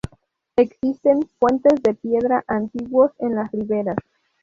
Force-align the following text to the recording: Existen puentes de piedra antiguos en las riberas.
Existen 0.55 1.29
puentes 1.37 1.79
de 1.83 1.93
piedra 1.93 2.43
antiguos 2.47 3.11
en 3.19 3.35
las 3.35 3.51
riberas. 3.51 3.97